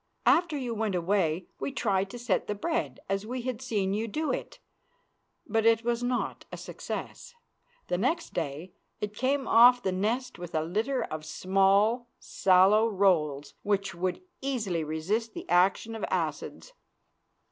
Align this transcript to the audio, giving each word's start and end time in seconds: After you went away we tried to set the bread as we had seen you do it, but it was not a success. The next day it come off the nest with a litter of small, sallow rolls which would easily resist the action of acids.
After 0.25 0.57
you 0.57 0.73
went 0.73 0.95
away 0.95 1.45
we 1.59 1.71
tried 1.71 2.09
to 2.09 2.17
set 2.17 2.47
the 2.47 2.55
bread 2.55 3.01
as 3.07 3.23
we 3.23 3.43
had 3.43 3.61
seen 3.61 3.93
you 3.93 4.07
do 4.07 4.31
it, 4.31 4.57
but 5.45 5.63
it 5.63 5.83
was 5.85 6.01
not 6.01 6.43
a 6.51 6.57
success. 6.57 7.35
The 7.85 7.99
next 7.99 8.33
day 8.33 8.73
it 8.99 9.15
come 9.15 9.47
off 9.47 9.83
the 9.83 9.91
nest 9.91 10.39
with 10.39 10.55
a 10.55 10.63
litter 10.63 11.03
of 11.03 11.23
small, 11.23 12.07
sallow 12.17 12.87
rolls 12.87 13.53
which 13.61 13.93
would 13.93 14.23
easily 14.41 14.83
resist 14.83 15.35
the 15.35 15.47
action 15.47 15.93
of 15.93 16.03
acids. 16.09 16.73